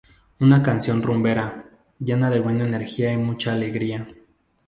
Una 0.39 0.63
canción 0.63 1.03
rumbera, 1.03 1.63
llena 1.99 2.31
de 2.31 2.39
buena 2.39 2.63
energía 2.65 3.13
y 3.13 3.17
mucha 3.17 3.53
alegría. 3.53 4.07